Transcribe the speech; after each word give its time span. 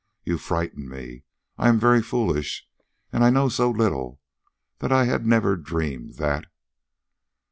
"You 0.23 0.39
frighten 0.39 0.89
me. 0.89 1.25
I 1.59 1.69
am 1.69 1.77
very 1.77 2.01
foolish, 2.01 2.67
and 3.13 3.23
I 3.23 3.29
know 3.29 3.49
so 3.49 3.69
little, 3.69 4.19
that 4.79 4.91
I 4.91 5.05
had 5.05 5.27
never 5.27 5.55
dreamed... 5.55 6.15
THAT." 6.15 6.47